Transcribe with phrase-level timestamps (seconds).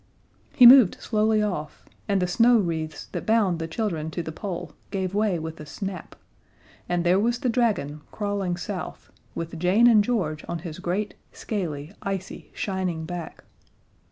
[0.53, 4.73] He moved slowly off, and the snow wreaths that bound the children to the Pole
[4.89, 6.15] gave way with a snap,
[6.89, 11.93] and there was the dragon, crawling south with Jane and George on his great, scaly,
[12.01, 13.43] icy shining back.